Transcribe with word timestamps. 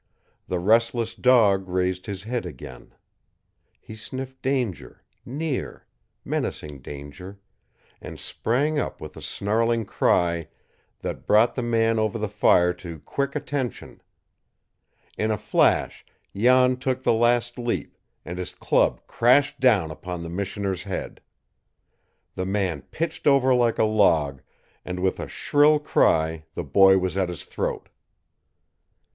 The 0.47 0.57
restless 0.57 1.13
dog 1.13 1.69
raised 1.69 2.07
his 2.07 2.23
head 2.23 2.43
again. 2.43 2.95
He 3.79 3.93
sniffed 3.95 4.41
danger 4.41 5.03
near, 5.27 5.85
menacing 6.25 6.79
danger 6.79 7.39
and 8.01 8.19
sprang 8.19 8.79
up 8.79 8.99
with 8.99 9.15
a 9.15 9.21
snarling 9.21 9.85
cry 9.85 10.47
that 11.01 11.27
brought 11.27 11.53
the 11.53 11.61
man 11.61 11.99
over 11.99 12.17
the 12.17 12.27
fire 12.27 12.73
to 12.81 12.97
quick 13.01 13.35
attention. 13.35 14.01
In 15.19 15.29
a 15.29 15.37
flash 15.37 16.03
Jan 16.35 16.77
took 16.77 17.03
the 17.03 17.13
last 17.13 17.59
leap, 17.59 17.95
and 18.25 18.39
his 18.39 18.55
club 18.55 19.01
crashed 19.05 19.59
down 19.59 19.91
upon 19.91 20.23
the 20.23 20.29
missioner's 20.29 20.81
head. 20.81 21.21
The 22.33 22.47
man 22.47 22.81
pitched 22.89 23.27
over 23.27 23.53
like 23.53 23.77
a 23.77 23.83
log, 23.83 24.41
and 24.83 24.99
with 24.99 25.19
a 25.19 25.27
shrill 25.27 25.77
cry 25.77 26.45
the 26.55 26.63
boy 26.63 26.97
was 26.97 27.15
at 27.15 27.29
his 27.29 27.45
throat. 27.45 27.87